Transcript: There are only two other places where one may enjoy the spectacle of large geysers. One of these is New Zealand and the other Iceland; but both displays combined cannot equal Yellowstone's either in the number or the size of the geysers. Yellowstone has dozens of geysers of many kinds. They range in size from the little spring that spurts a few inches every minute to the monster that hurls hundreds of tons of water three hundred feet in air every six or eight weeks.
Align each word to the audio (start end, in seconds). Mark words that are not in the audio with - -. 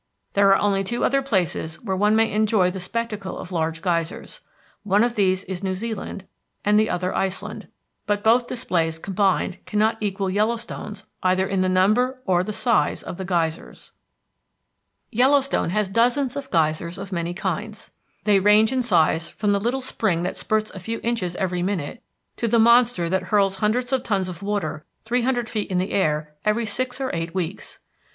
There 0.33 0.49
are 0.49 0.57
only 0.59 0.83
two 0.83 1.05
other 1.05 1.21
places 1.21 1.75
where 1.83 1.95
one 1.95 2.15
may 2.15 2.31
enjoy 2.31 2.71
the 2.71 2.79
spectacle 2.79 3.37
of 3.37 3.51
large 3.51 3.83
geysers. 3.83 4.39
One 4.81 5.03
of 5.03 5.13
these 5.13 5.43
is 5.43 5.61
New 5.61 5.75
Zealand 5.75 6.25
and 6.65 6.79
the 6.79 6.89
other 6.89 7.13
Iceland; 7.13 7.67
but 8.07 8.23
both 8.23 8.47
displays 8.47 8.97
combined 8.97 9.63
cannot 9.67 9.97
equal 10.01 10.27
Yellowstone's 10.27 11.05
either 11.21 11.47
in 11.47 11.61
the 11.61 11.69
number 11.69 12.19
or 12.25 12.43
the 12.43 12.51
size 12.51 13.03
of 13.03 13.17
the 13.17 13.25
geysers. 13.25 13.91
Yellowstone 15.11 15.69
has 15.69 15.87
dozens 15.87 16.35
of 16.35 16.49
geysers 16.49 16.97
of 16.97 17.11
many 17.11 17.35
kinds. 17.35 17.91
They 18.23 18.39
range 18.39 18.71
in 18.71 18.81
size 18.81 19.29
from 19.29 19.51
the 19.51 19.59
little 19.61 19.81
spring 19.81 20.23
that 20.23 20.35
spurts 20.35 20.71
a 20.71 20.79
few 20.79 20.99
inches 21.03 21.35
every 21.35 21.61
minute 21.61 22.01
to 22.37 22.47
the 22.47 22.57
monster 22.57 23.07
that 23.07 23.25
hurls 23.29 23.57
hundreds 23.57 23.93
of 23.93 24.01
tons 24.01 24.27
of 24.27 24.41
water 24.41 24.83
three 25.03 25.21
hundred 25.21 25.47
feet 25.47 25.69
in 25.69 25.79
air 25.79 26.33
every 26.43 26.65
six 26.65 26.99
or 26.99 27.11
eight 27.13 27.35
weeks. 27.35 27.77